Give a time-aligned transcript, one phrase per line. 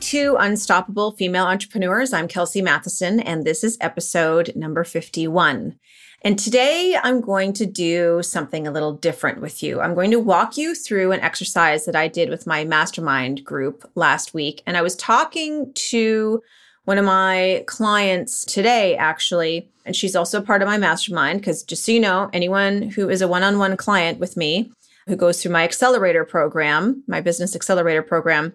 [0.00, 2.12] To Unstoppable Female Entrepreneurs.
[2.12, 5.76] I'm Kelsey Matheson, and this is episode number 51.
[6.22, 9.80] And today I'm going to do something a little different with you.
[9.80, 13.90] I'm going to walk you through an exercise that I did with my mastermind group
[13.96, 14.62] last week.
[14.66, 16.42] And I was talking to
[16.84, 21.40] one of my clients today, actually, and she's also part of my mastermind.
[21.40, 24.70] Because just so you know, anyone who is a one on one client with me
[25.06, 28.52] who goes through my accelerator program, my business accelerator program,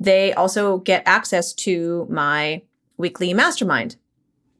[0.00, 2.62] they also get access to my
[2.96, 3.96] weekly mastermind.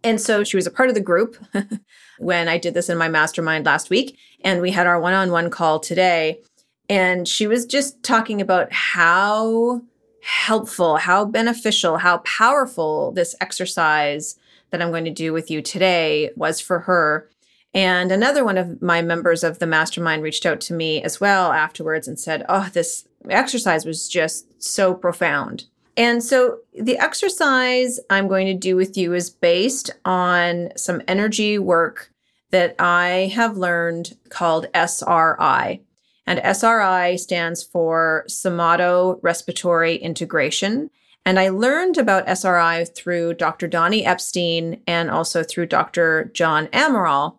[0.05, 1.37] And so she was a part of the group
[2.19, 4.19] when I did this in my mastermind last week.
[4.45, 6.41] And we had our one on one call today.
[6.89, 9.83] And she was just talking about how
[10.23, 14.37] helpful, how beneficial, how powerful this exercise
[14.71, 17.29] that I'm going to do with you today was for her.
[17.73, 21.53] And another one of my members of the mastermind reached out to me as well
[21.53, 25.65] afterwards and said, Oh, this exercise was just so profound.
[25.97, 31.59] And so the exercise I'm going to do with you is based on some energy
[31.59, 32.13] work
[32.51, 35.81] that I have learned called SRI.
[36.27, 40.91] And SRI stands for Somato Respiratory Integration.
[41.27, 43.67] And I learned about SRI through Dr.
[43.67, 46.31] Donny Epstein and also through Dr.
[46.33, 47.39] John Amaral.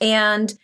[0.00, 0.54] And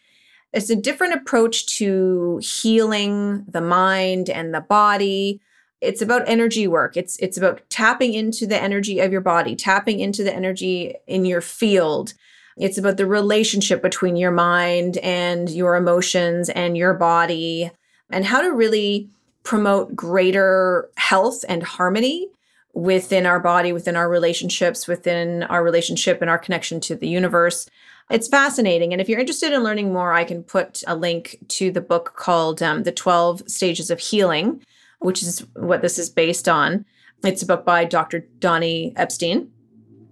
[0.52, 5.40] it's a different approach to healing the mind and the body.
[5.80, 6.96] It's about energy work.
[6.96, 11.24] It's it's about tapping into the energy of your body, tapping into the energy in
[11.24, 12.14] your field.
[12.56, 17.70] It's about the relationship between your mind and your emotions and your body
[18.10, 19.08] and how to really
[19.44, 22.28] promote greater health and harmony
[22.74, 27.68] within our body, within our relationships, within our relationship and our connection to the universe.
[28.10, 28.92] It's fascinating.
[28.92, 32.14] And if you're interested in learning more, I can put a link to the book
[32.16, 34.64] called um, The 12 Stages of Healing,
[34.98, 36.84] which is what this is based on.
[37.22, 38.26] It's a book by Dr.
[38.40, 39.50] Donny Epstein.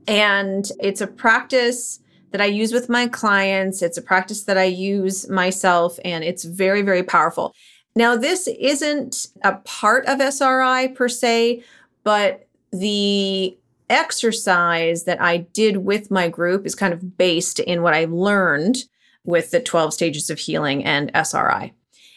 [0.07, 1.99] And it's a practice
[2.31, 3.83] that I use with my clients.
[3.83, 7.55] It's a practice that I use myself, and it's very, very powerful.
[7.97, 11.65] Now, this isn't a part of SRI per se,
[12.05, 13.57] but the
[13.91, 18.85] exercise that I did with my group is kind of based in what I learned
[19.25, 21.73] with the 12 stages of healing and SRI.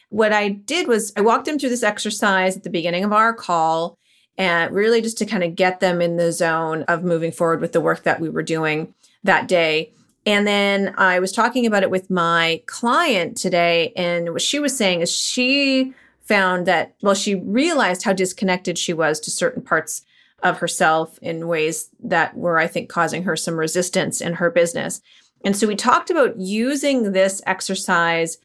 [0.09, 3.33] What I did was I walked them through this exercise at the beginning of our
[3.33, 3.97] call
[4.37, 7.73] and really just to kind of get them in the zone of moving forward with
[7.73, 8.93] the work that we were doing
[9.23, 9.91] that day.
[10.25, 13.91] And then I was talking about it with my client today.
[13.95, 18.93] And what she was saying is she found that, well, she realized how disconnected she
[18.93, 20.03] was to certain parts
[20.43, 25.01] of herself in ways that were, I think, causing her some resistance in her business.
[25.43, 28.37] And so we talked about using this exercise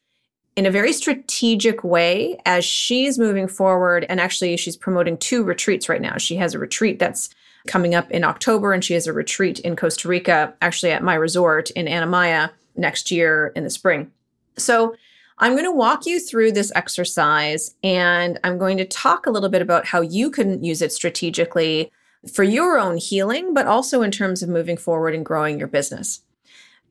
[0.55, 4.05] in a very strategic way as she's moving forward.
[4.09, 6.17] And actually, she's promoting two retreats right now.
[6.17, 7.29] She has a retreat that's
[7.67, 11.13] coming up in October, and she has a retreat in Costa Rica, actually at my
[11.15, 14.11] resort in Anamaya next year in the spring.
[14.57, 14.95] So
[15.39, 19.49] I'm going to walk you through this exercise and I'm going to talk a little
[19.49, 21.91] bit about how you can use it strategically
[22.33, 26.21] for your own healing, but also in terms of moving forward and growing your business.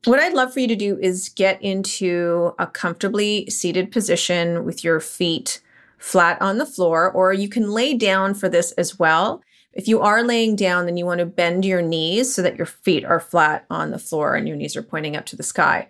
[0.04, 4.84] What I'd love for you to do is get into a comfortably seated position with
[4.84, 5.60] your feet
[5.98, 9.42] flat on the floor, or you can lay down for this as well.
[9.72, 12.66] If you are laying down, then you want to bend your knees so that your
[12.66, 15.88] feet are flat on the floor and your knees are pointing up to the sky.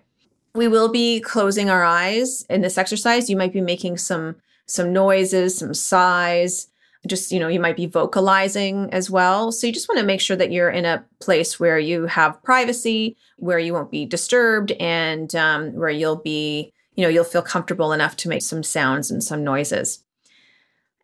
[0.57, 3.29] We will be closing our eyes in this exercise.
[3.29, 4.37] You might be making some
[4.67, 6.69] some noises, some sighs.
[7.07, 9.53] Just, you know, you might be vocalizing as well.
[9.53, 12.43] So you just want to make sure that you're in a place where you have
[12.43, 17.43] privacy, where you won't be disturbed, and um, where you'll be, you know, you'll feel
[17.43, 20.03] comfortable enough to make some sounds and some noises.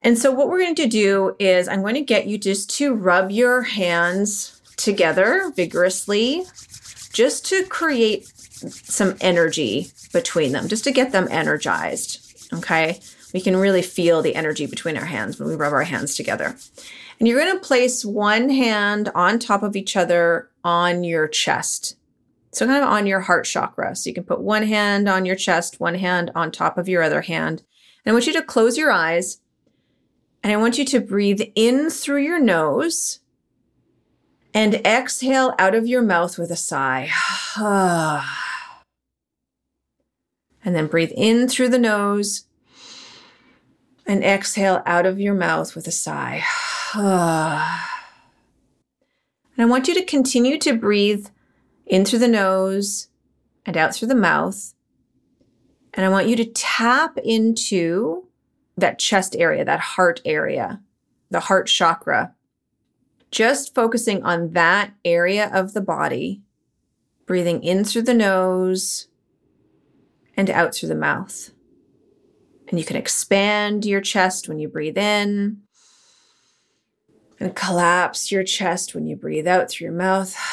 [0.00, 2.94] And so what we're going to do is I'm going to get you just to
[2.94, 6.44] rub your hands together vigorously
[7.12, 8.31] just to create
[8.70, 12.52] some energy between them, just to get them energized.
[12.52, 13.00] Okay.
[13.32, 16.56] We can really feel the energy between our hands when we rub our hands together.
[17.18, 21.96] And you're going to place one hand on top of each other on your chest.
[22.52, 23.96] So, kind of on your heart chakra.
[23.96, 27.02] So, you can put one hand on your chest, one hand on top of your
[27.02, 27.62] other hand.
[28.04, 29.38] And I want you to close your eyes
[30.42, 33.20] and I want you to breathe in through your nose
[34.54, 37.08] And exhale out of your mouth with a sigh.
[37.54, 38.51] Ah.
[40.64, 42.46] And then breathe in through the nose
[44.06, 46.42] and exhale out of your mouth with a sigh.
[46.94, 47.02] and
[49.58, 51.28] I want you to continue to breathe
[51.86, 53.08] in through the nose
[53.64, 54.74] and out through the mouth.
[55.94, 58.26] And I want you to tap into
[58.76, 60.80] that chest area, that heart area,
[61.30, 62.34] the heart chakra.
[63.30, 66.42] Just focusing on that area of the body,
[67.26, 69.08] breathing in through the nose
[70.37, 71.50] and out through the mouth.
[72.69, 75.58] And you can expand your chest when you breathe in
[77.38, 80.37] and collapse your chest when you breathe out through your mouth.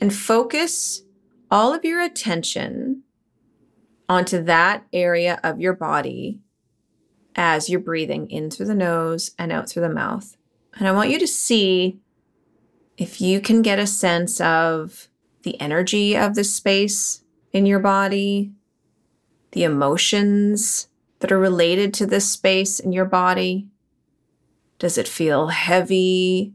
[0.00, 1.02] And focus
[1.50, 3.04] all of your attention
[4.08, 6.40] onto that area of your body
[7.36, 10.36] as you're breathing in through the nose and out through the mouth.
[10.74, 12.00] And I want you to see
[12.96, 15.08] if you can get a sense of
[15.42, 17.22] the energy of the space
[17.54, 18.52] in your body,
[19.52, 20.88] the emotions
[21.20, 23.68] that are related to this space in your body.
[24.80, 26.52] Does it feel heavy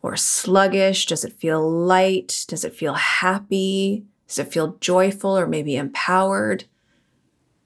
[0.00, 1.06] or sluggish?
[1.06, 2.46] Does it feel light?
[2.46, 4.06] Does it feel happy?
[4.28, 6.64] Does it feel joyful or maybe empowered?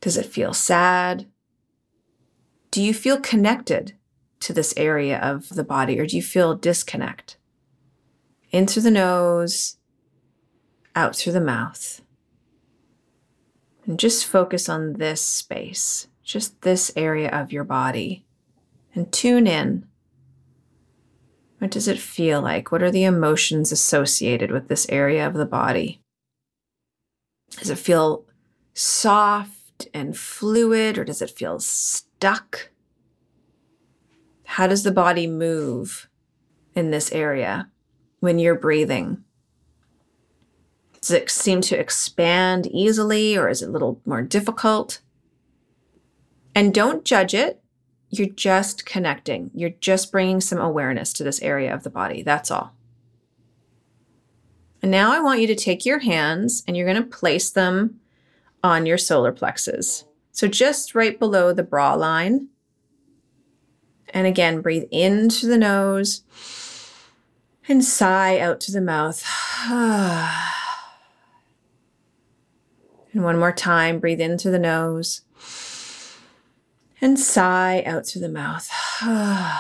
[0.00, 1.26] Does it feel sad?
[2.70, 3.92] Do you feel connected
[4.40, 7.36] to this area of the body or do you feel disconnect?
[8.50, 9.76] In through the nose,
[10.96, 12.00] out through the mouth.
[13.88, 18.26] And just focus on this space, just this area of your body,
[18.94, 19.86] and tune in.
[21.56, 22.70] What does it feel like?
[22.70, 26.02] What are the emotions associated with this area of the body?
[27.52, 28.26] Does it feel
[28.74, 32.68] soft and fluid, or does it feel stuck?
[34.44, 36.10] How does the body move
[36.74, 37.70] in this area
[38.20, 39.24] when you're breathing?
[41.00, 45.00] Does it seem to expand easily or is it a little more difficult?
[46.54, 47.62] And don't judge it.
[48.10, 49.50] You're just connecting.
[49.54, 52.22] You're just bringing some awareness to this area of the body.
[52.22, 52.74] That's all.
[54.82, 58.00] And now I want you to take your hands and you're going to place them
[58.62, 60.04] on your solar plexus.
[60.32, 62.48] So just right below the bra line.
[64.10, 66.22] And again, breathe into the nose
[67.68, 69.22] and sigh out to the mouth.
[73.18, 75.22] And one more time, breathe in through the nose
[77.00, 78.70] and sigh out through the mouth.
[79.02, 79.58] and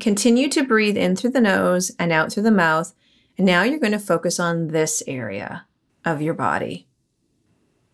[0.00, 2.92] continue to breathe in through the nose and out through the mouth.
[3.38, 5.68] And now you're going to focus on this area
[6.04, 6.88] of your body,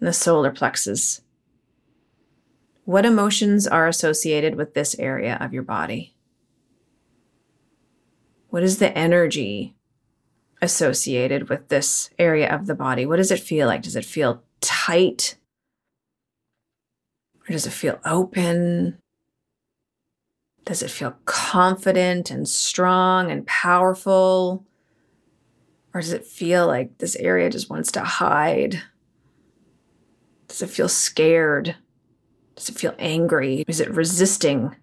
[0.01, 1.21] the solar plexus.
[2.87, 6.15] What emotions are associated with this area of your body?
[8.49, 9.76] What is the energy
[10.67, 13.07] associated with this area of the body?
[13.07, 13.83] What does it feel like?
[13.83, 15.37] Does it feel tight?
[17.49, 18.99] Or does it feel open?
[20.65, 24.67] Does it feel confident and strong and powerful?
[25.95, 28.83] Or does it feel like this area just wants to hide?
[30.49, 31.77] Does it feel scared?
[32.57, 33.65] Does it feel angry?
[33.69, 34.75] Is it resisting?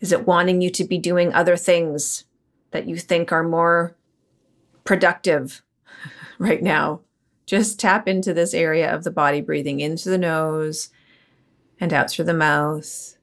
[0.00, 2.24] Is it wanting you to be doing other things
[2.70, 3.96] that you think are more
[4.84, 5.62] productive
[6.38, 7.00] right now.
[7.46, 10.90] Just tap into this area of the body, breathing into the nose
[11.80, 13.16] and out through the mouth.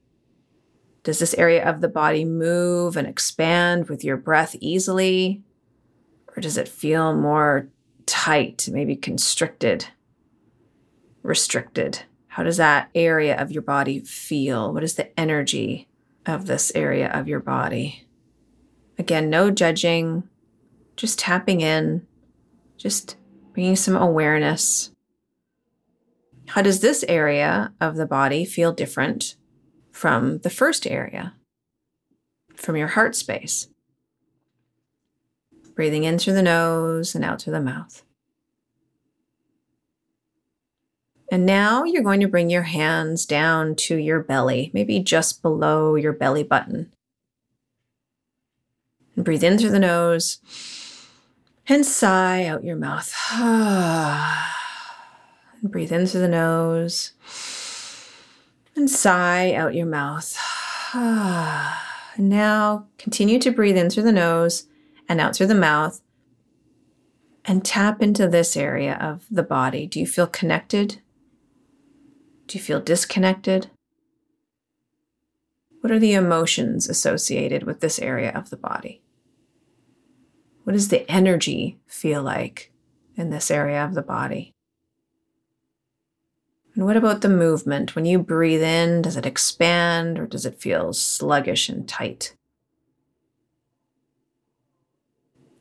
[1.03, 5.41] Does this area of the body move and expand with your breath easily?
[6.36, 7.70] Or does it feel more
[8.06, 9.88] tight, maybe constricted,
[11.24, 12.03] restricted?
[12.27, 14.72] How does that area of your body feel?
[14.72, 15.89] What is the energy
[16.25, 18.08] of this area of your body?
[18.98, 20.30] Again, no judging,
[21.01, 22.05] just tapping in,
[22.77, 23.17] just
[23.53, 24.91] bringing some awareness.
[26.50, 29.36] How does this area of the body feel different
[29.91, 31.34] from the first area,
[32.55, 33.67] from your heart space?
[35.74, 38.03] Breathing in through the nose and out through the mouth.
[41.31, 45.96] And now you're going to bring your hands down to your belly, maybe just below
[45.96, 46.93] your belly button.
[49.15, 50.38] And breathe in through the nose
[51.68, 53.13] and sigh out your mouth.
[55.62, 57.13] and breathe in through the nose
[58.75, 60.38] and sigh out your mouth.
[60.94, 64.68] and now continue to breathe in through the nose
[65.08, 66.01] and out through the mouth
[67.46, 69.88] and tap into this area of the body.
[69.88, 71.01] Do you feel connected?
[72.48, 73.70] Do you feel disconnected?
[75.82, 79.01] What are the emotions associated with this area of the body?
[80.72, 82.72] What does the energy feel like
[83.18, 84.54] in this area of the body?
[86.74, 87.94] And what about the movement?
[87.94, 92.38] When you breathe in, does it expand or does it feel sluggish and tight?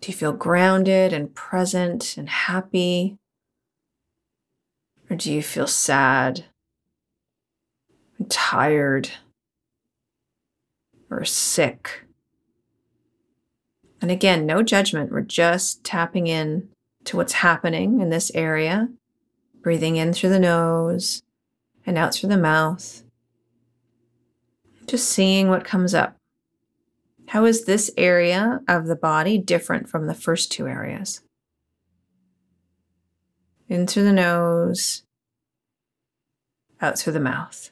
[0.00, 3.18] Do you feel grounded and present and happy?
[5.10, 6.44] Or do you feel sad
[8.16, 9.10] and tired
[11.10, 12.04] or sick?
[14.00, 15.12] And again, no judgment.
[15.12, 16.68] We're just tapping in
[17.04, 18.88] to what's happening in this area,
[19.62, 21.22] breathing in through the nose
[21.84, 23.02] and out through the mouth.
[24.86, 26.16] Just seeing what comes up.
[27.28, 31.20] How is this area of the body different from the first two areas?
[33.68, 35.04] In through the nose,
[36.80, 37.70] out through the mouth.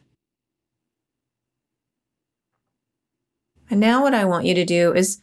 [3.70, 5.20] And now, what I want you to do is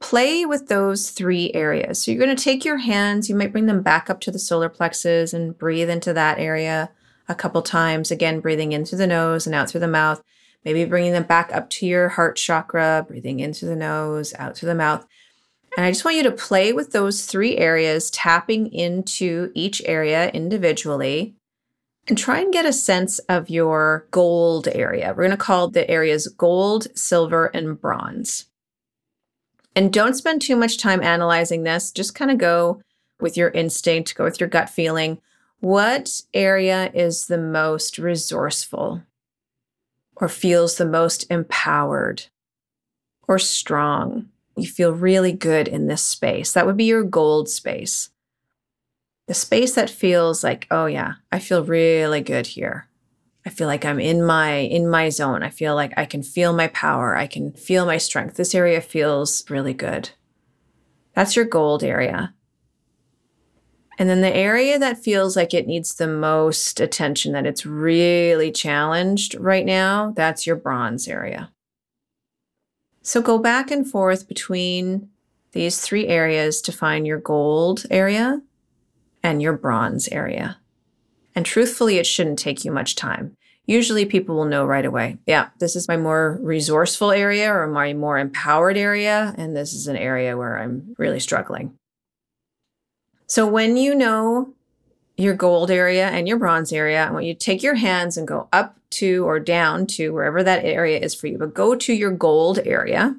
[0.00, 2.02] play with those three areas.
[2.02, 4.38] So, you're going to take your hands, you might bring them back up to the
[4.38, 6.90] solar plexus and breathe into that area
[7.28, 8.10] a couple times.
[8.10, 10.22] Again, breathing in through the nose and out through the mouth.
[10.64, 14.56] Maybe bringing them back up to your heart chakra, breathing in through the nose, out
[14.56, 15.06] through the mouth.
[15.76, 20.28] And I just want you to play with those three areas, tapping into each area
[20.30, 21.36] individually,
[22.08, 25.08] and try and get a sense of your gold area.
[25.10, 28.46] We're going to call the areas gold, silver, and bronze.
[29.78, 31.92] And don't spend too much time analyzing this.
[31.92, 32.82] Just kind of go
[33.20, 35.20] with your instinct, go with your gut feeling.
[35.60, 39.02] What area is the most resourceful?
[40.20, 42.24] or feels the most empowered
[43.26, 44.28] or strong.
[44.56, 46.52] You feel really good in this space.
[46.52, 48.10] That would be your gold space.
[49.26, 52.88] The space that feels like, oh yeah, I feel really good here.
[53.48, 55.42] I feel like I'm in my in my zone.
[55.42, 57.16] I feel like I can feel my power.
[57.16, 58.36] I can feel my strength.
[58.36, 60.10] This area feels really good.
[61.14, 62.34] That's your gold area.
[63.98, 68.52] And then the area that feels like it needs the most attention, that it's really
[68.52, 71.50] challenged right now, that's your bronze area.
[73.00, 75.08] So go back and forth between
[75.52, 78.42] these three areas to find your gold area
[79.22, 80.58] and your bronze area.
[81.38, 83.36] And truthfully, it shouldn't take you much time.
[83.64, 85.18] Usually people will know right away.
[85.24, 89.36] Yeah, this is my more resourceful area or my more empowered area.
[89.38, 91.74] And this is an area where I'm really struggling.
[93.28, 94.52] So when you know
[95.16, 98.26] your gold area and your bronze area, I want you to take your hands and
[98.26, 101.92] go up to or down to wherever that area is for you, but go to
[101.92, 103.14] your gold area.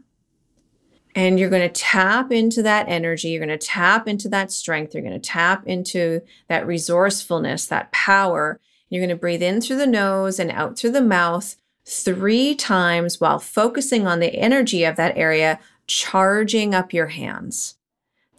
[1.15, 3.29] And you're going to tap into that energy.
[3.29, 4.93] You're going to tap into that strength.
[4.93, 8.59] You're going to tap into that resourcefulness, that power.
[8.89, 13.19] You're going to breathe in through the nose and out through the mouth three times
[13.19, 17.75] while focusing on the energy of that area, charging up your hands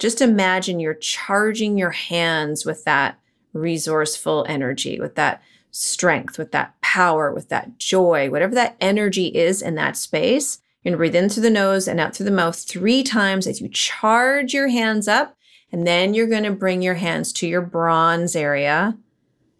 [0.01, 3.19] just imagine you're charging your hands with that
[3.53, 9.61] resourceful energy, with that strength, with that power, with that joy, whatever that energy is
[9.61, 10.59] in that space.
[10.83, 13.45] You're going to breathe in through the nose and out through the mouth three times
[13.45, 15.37] as you charge your hands up.
[15.71, 18.97] And then you're going to bring your hands to your bronze area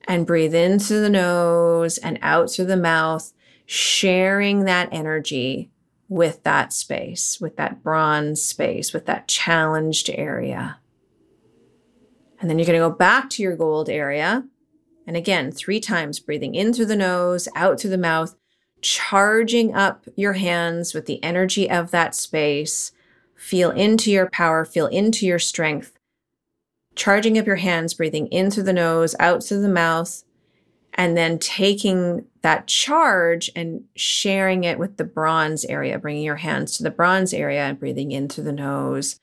[0.08, 3.32] and breathe in through the nose and out through the mouth,
[3.66, 5.72] sharing that energy
[6.10, 10.80] with that space, with that bronze space, with that challenged area.
[12.42, 14.44] And then you're going to go back to your gold area.
[15.06, 18.36] And again, three times breathing in through the nose, out through the mouth,
[18.82, 22.92] charging up your hands with the energy of that space.
[23.36, 25.98] Feel into your power, feel into your strength.
[26.96, 30.24] Charging up your hands, breathing in through the nose, out through the mouth,
[30.94, 36.76] and then taking that charge and sharing it with the bronze area, bringing your hands
[36.78, 39.20] to the bronze area and breathing in through the nose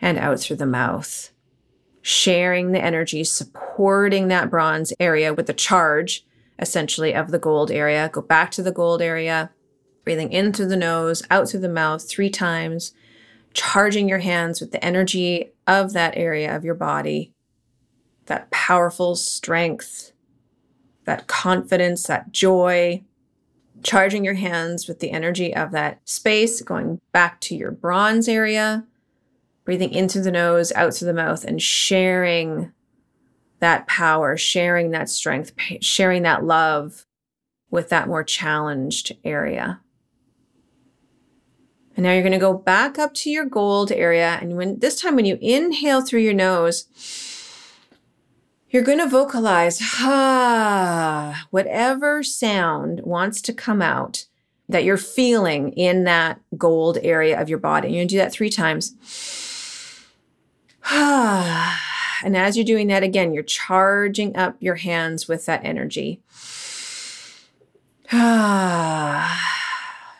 [0.00, 1.30] and out through the mouth.
[2.00, 6.26] Sharing the energy, supporting that bronze area with the charge,
[6.62, 8.08] essentially, of the gold area.
[8.10, 9.50] Go back to the gold area,
[10.04, 12.94] breathing in through the nose, out through the mouth three times,
[13.52, 17.32] charging your hands with the energy of that area of your body,
[18.26, 20.12] that powerful strength
[21.04, 23.02] that confidence, that joy,
[23.82, 28.84] charging your hands with the energy of that space, going back to your bronze area,
[29.64, 32.72] breathing in through the nose, out through the mouth, and sharing
[33.62, 37.06] that power, sharing that strength, sharing that love
[37.70, 39.80] with that more challenged area.
[41.96, 44.38] And now you're going to go back up to your gold area.
[44.40, 46.86] And when this time, when you inhale through your nose,
[48.70, 54.26] you're going to vocalize, ah, whatever sound wants to come out.
[54.68, 57.88] that you're feeling in that gold area of your body.
[57.88, 58.94] And You're gonna do that three times.
[62.22, 66.20] And as you're doing that again, you're charging up your hands with that energy.
[68.12, 69.30] and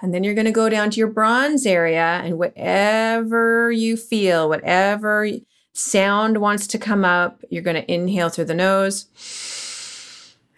[0.03, 5.29] then you're going to go down to your bronze area and whatever you feel, whatever
[5.73, 9.07] sound wants to come up, you're going to inhale through the nose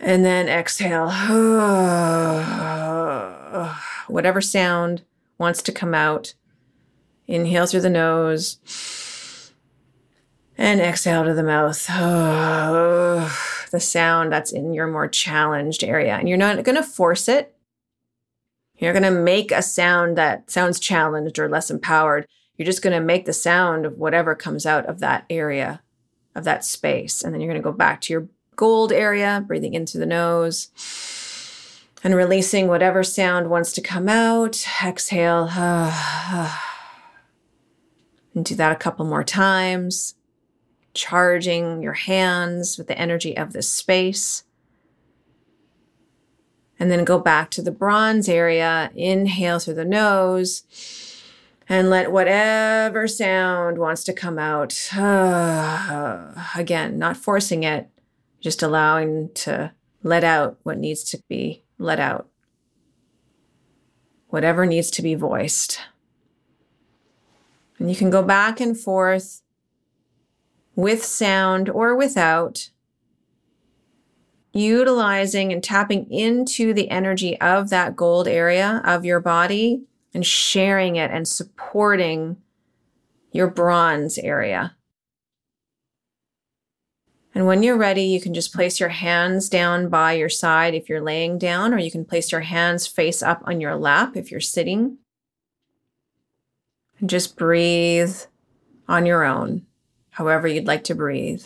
[0.01, 1.11] and then exhale.
[4.09, 5.03] whatever sound
[5.39, 6.35] wants to come out,
[7.27, 8.59] inhale through the nose
[10.57, 11.87] and exhale to the mouth.
[13.71, 16.17] the sound that's in your more challenged area.
[16.17, 17.57] And you're not going to force it.
[18.77, 22.27] You're going to make a sound that sounds challenged or less empowered.
[22.57, 25.83] You're just going to make the sound of whatever comes out of that area,
[26.35, 27.23] of that space.
[27.23, 30.07] And then you're going to go back to your gold area, breathing in through the
[30.07, 30.69] nose
[32.05, 34.65] and releasing whatever sound wants to come out.
[34.85, 35.51] Exhale.
[38.37, 40.17] And do that a couple more times
[40.95, 44.45] charging your hands with the energy of this space.
[46.79, 48.91] And then go back to the bronze area.
[48.95, 50.65] Inhale through the nose
[51.69, 54.73] and let whatever sound wants to come out.
[56.57, 57.89] Again, not forcing it,
[58.41, 59.73] just allowing to
[60.03, 62.29] let out what needs to be let out.
[64.29, 65.81] Whatever needs to be voiced.
[67.79, 69.43] And you can go back and forth
[70.77, 72.71] with sound or without,
[74.53, 80.97] utilizing and tapping into the energy of that gold area of your body and sharing
[80.97, 82.37] it and supporting
[83.33, 84.77] your bronze area.
[87.35, 90.89] And when you're ready, you can just place your hands down by your side if
[90.89, 94.31] you're laying down, or you can place your hands face up on your lap if
[94.31, 94.99] you're sitting.
[97.01, 98.17] And just breathe
[98.87, 99.67] on your own
[100.15, 101.45] however you'd like to breathe.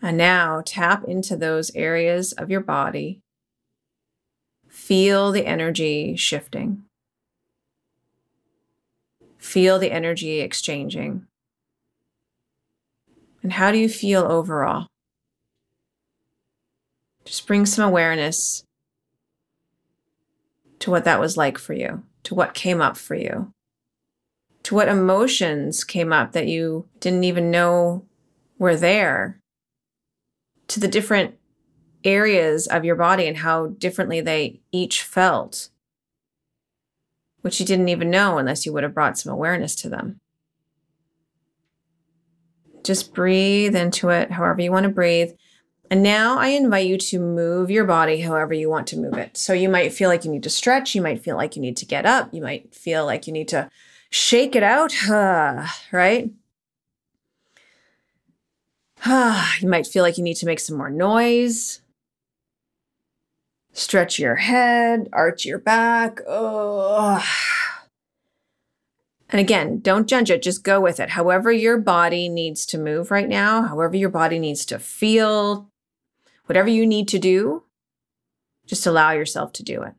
[0.00, 3.20] And now tap into those areas of your body.
[4.68, 6.84] Feel the energy shifting.
[9.36, 11.26] Feel the energy exchanging.
[13.42, 14.86] And how do you feel overall?
[17.26, 18.64] Just bring some awareness
[20.78, 23.52] to what that was like for you, to what came up for you
[24.66, 28.04] to what emotions came up that you didn't even know
[28.58, 29.40] were there,
[30.66, 31.36] to the different
[32.02, 35.68] areas of your body and how differently they each felt,
[37.42, 40.18] which you didn't even know unless you would have brought some awareness to them.
[42.82, 45.30] Just breathe into it however you want to breathe.
[45.92, 49.36] And now I invite you to move your body however you want to move it.
[49.36, 50.96] So you might feel like you need to stretch.
[50.96, 52.34] You might feel like you need to get up.
[52.34, 53.70] You might feel like you need to
[54.16, 56.30] shake it out, uh, right?
[59.60, 61.80] you might feel like you need to make some more noise.
[63.72, 66.20] Stretch your head, arch your back.
[66.26, 67.22] Oh.
[69.28, 71.10] And again, don't judge it, just go with it.
[71.10, 75.68] However, your body needs to move right now, however, your body needs to feel,
[76.46, 77.64] whatever you need to do,
[78.66, 79.94] just allow yourself to do it.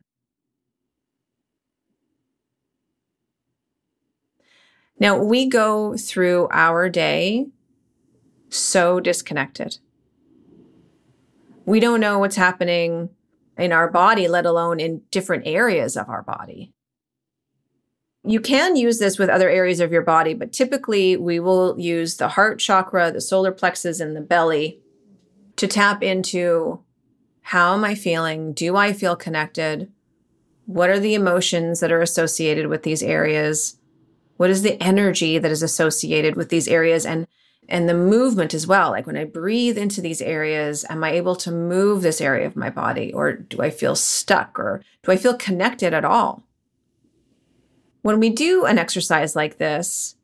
[4.99, 7.47] Now, we go through our day
[8.49, 9.77] so disconnected.
[11.65, 13.09] We don't know what's happening
[13.57, 16.73] in our body, let alone in different areas of our body.
[18.23, 22.17] You can use this with other areas of your body, but typically we will use
[22.17, 24.79] the heart chakra, the solar plexus, and the belly
[25.55, 26.81] to tap into
[27.41, 28.51] how am I feeling?
[28.51, 29.89] Do I feel connected?
[30.65, 33.76] What are the emotions that are associated with these areas?
[34.37, 37.27] What is the energy that is associated with these areas and
[37.69, 38.91] and the movement as well?
[38.91, 42.55] Like when I breathe into these areas, am I able to move this area of
[42.55, 46.43] my body or do I feel stuck or do I feel connected at all?
[48.03, 50.15] When we do an exercise like this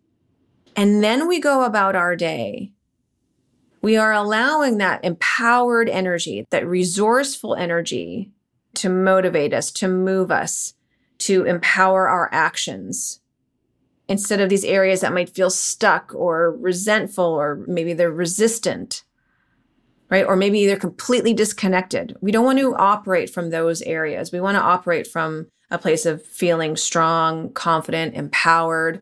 [0.75, 2.71] and then we go about our day,
[3.81, 8.31] we are allowing that empowered energy, that resourceful energy
[8.75, 10.75] to motivate us, to move us,
[11.17, 13.19] to empower our actions
[14.07, 19.03] instead of these areas that might feel stuck or resentful or maybe they're resistant
[20.13, 20.27] right?
[20.27, 22.15] Or maybe they're completely disconnected.
[22.21, 24.31] We don't want to operate from those areas.
[24.31, 29.01] We want to operate from a place of feeling strong confident empowered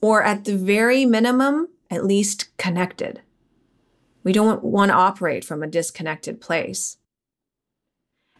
[0.00, 3.22] or at the very minimum at least connected.
[4.24, 6.96] We don't want to operate from a disconnected place.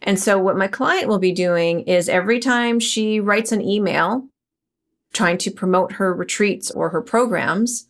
[0.02, 4.26] And so, what my client will be doing is every time she writes an email
[5.12, 7.88] trying to promote her retreats or her programs,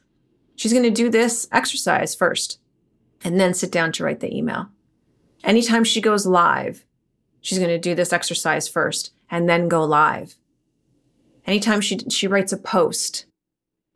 [0.56, 2.58] she's going to do this exercise first
[3.24, 4.68] and then sit down to write the email.
[5.44, 6.84] Anytime she goes live,
[7.40, 10.36] she's going to do this exercise first and then go live.
[11.46, 13.26] Anytime she, she writes a post,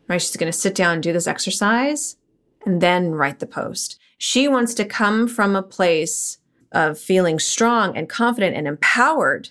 [0.09, 2.17] right, she's going to sit down and do this exercise
[2.65, 3.99] and then write the post.
[4.19, 6.39] She wants to come from a place
[6.71, 9.51] of feeling strong and confident and empowered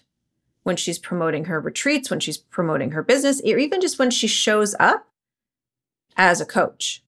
[0.64, 4.28] when she's promoting her retreats, when she's promoting her business, or even just when she
[4.28, 5.08] shows up
[6.18, 7.04] as a coach.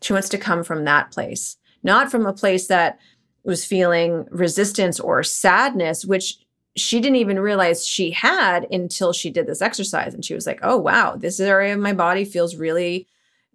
[0.00, 2.98] She wants to come from that place, not from a place that
[3.44, 6.38] was feeling resistance or sadness, which
[6.76, 10.14] she didn't even realize she had until she did this exercise.
[10.14, 13.08] And she was like, oh, wow, this area of my body feels really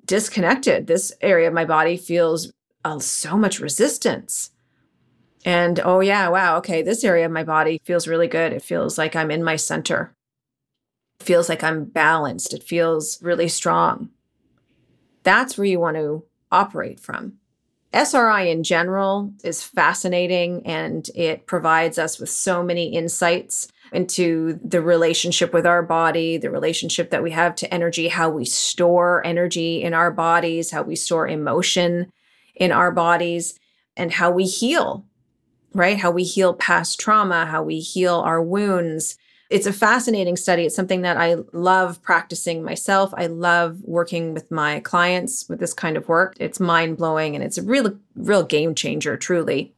[0.06, 0.88] disconnected.
[0.88, 2.52] This area of my body feels
[2.84, 4.52] uh, so much resistance.
[5.46, 8.54] And oh, yeah, wow, okay, this area of my body feels really good.
[8.54, 10.14] It feels like I'm in my center.
[11.20, 12.54] It feels like I'm balanced.
[12.54, 14.10] It feels really strong.
[15.24, 17.40] That's where you want to operate from.
[17.94, 24.82] SRI in general is fascinating and it provides us with so many insights into the
[24.82, 29.84] relationship with our body, the relationship that we have to energy, how we store energy
[29.84, 32.12] in our bodies, how we store emotion
[32.56, 33.60] in our bodies,
[33.96, 35.06] and how we heal
[35.74, 35.98] right?
[35.98, 39.18] How we heal past trauma, how we heal our wounds.
[39.50, 40.66] It's a fascinating study.
[40.66, 43.14] It's something that I love practicing myself.
[43.16, 46.36] I love working with my clients with this kind of work.
[46.40, 49.74] It's mind blowing and it's a real, real game changer, truly.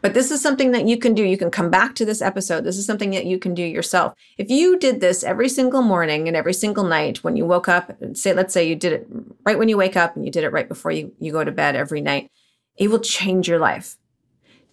[0.00, 1.22] But this is something that you can do.
[1.22, 2.64] You can come back to this episode.
[2.64, 4.14] This is something that you can do yourself.
[4.36, 7.92] If you did this every single morning and every single night when you woke up,
[8.14, 9.06] say, let's say you did it
[9.44, 11.52] right when you wake up and you did it right before you, you go to
[11.52, 12.30] bed every night,
[12.76, 13.96] it will change your life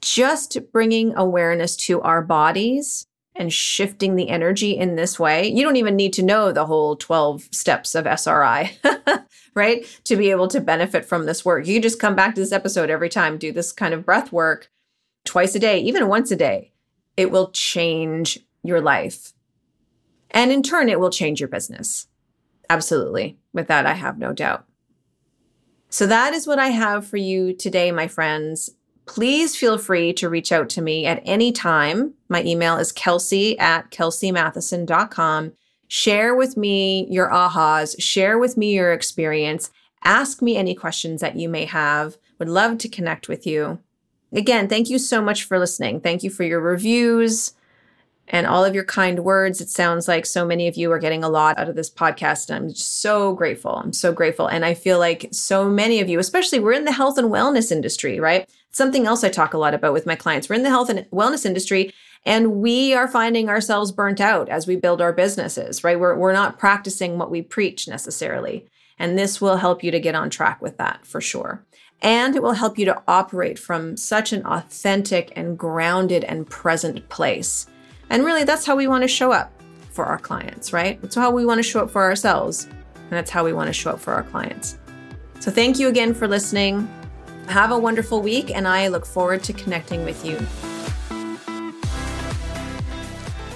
[0.01, 5.77] just bringing awareness to our bodies and shifting the energy in this way, you don't
[5.77, 8.77] even need to know the whole 12 steps of SRI,
[9.55, 10.01] right?
[10.03, 11.65] To be able to benefit from this work.
[11.65, 14.69] You just come back to this episode every time, do this kind of breath work
[15.25, 16.73] twice a day, even once a day.
[17.15, 19.33] It will change your life.
[20.31, 22.07] And in turn, it will change your business.
[22.69, 23.37] Absolutely.
[23.53, 24.65] With that, I have no doubt.
[25.89, 28.69] So, that is what I have for you today, my friends
[29.09, 32.13] please feel free to reach out to me at any time.
[32.29, 35.53] My email is kelsey at kelseymatheson.com.
[35.87, 39.71] Share with me your ahas, share with me your experience,
[40.03, 42.17] ask me any questions that you may have.
[42.37, 43.79] Would love to connect with you.
[44.31, 46.01] Again, thank you so much for listening.
[46.01, 47.53] Thank you for your reviews
[48.29, 49.59] and all of your kind words.
[49.59, 52.49] It sounds like so many of you are getting a lot out of this podcast.
[52.49, 53.75] And I'm just so grateful.
[53.75, 54.47] I'm so grateful.
[54.47, 57.71] And I feel like so many of you, especially we're in the health and wellness
[57.71, 58.47] industry, right?
[58.71, 60.47] Something else I talk a lot about with my clients.
[60.47, 61.91] We're in the health and wellness industry
[62.25, 65.99] and we are finding ourselves burnt out as we build our businesses, right?
[65.99, 68.67] We're, we're not practicing what we preach necessarily.
[68.99, 71.63] And this will help you to get on track with that for sure.
[72.01, 77.07] And it will help you to operate from such an authentic and grounded and present
[77.09, 77.65] place
[78.09, 79.51] and really, that's how we want to show up
[79.91, 81.01] for our clients, right?
[81.01, 82.65] That's how we want to show up for ourselves.
[82.65, 84.77] And that's how we want to show up for our clients.
[85.39, 86.87] So, thank you again for listening.
[87.47, 90.37] Have a wonderful week, and I look forward to connecting with you.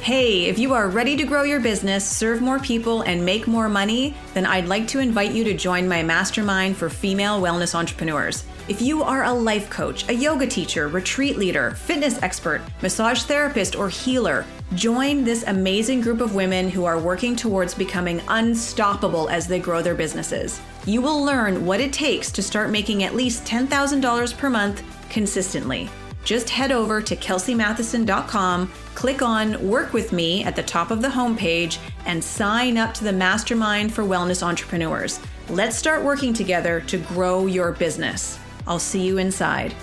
[0.04, 3.70] Hey, if you are ready to grow your business, serve more people, and make more
[3.70, 8.44] money, then I'd like to invite you to join my mastermind for female wellness entrepreneurs.
[8.70, 13.76] If you are a life coach, a yoga teacher, retreat leader, fitness expert, massage therapist,
[13.76, 19.48] or healer, join this amazing group of women who are working towards becoming unstoppable as
[19.48, 20.62] they grow their businesses.
[20.86, 25.90] You will learn what it takes to start making at least $10,000 per month consistently.
[26.24, 31.10] Just head over to kelseymatheson.com, click on Work with Me at the top of the
[31.10, 35.20] homepage, and sign up to the Mastermind for Wellness Entrepreneurs.
[35.50, 38.40] Let's start working together to grow your business.
[38.68, 39.74] I'll see you inside.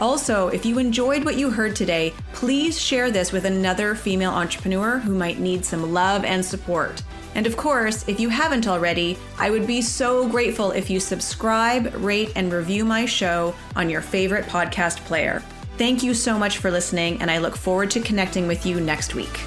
[0.00, 4.98] Also, if you enjoyed what you heard today, please share this with another female entrepreneur
[4.98, 7.02] who might need some love and support.
[7.34, 11.92] And of course, if you haven't already, I would be so grateful if you subscribe,
[11.96, 15.42] rate, and review my show on your favorite podcast player.
[15.78, 19.14] Thank you so much for listening, and I look forward to connecting with you next
[19.14, 19.40] week.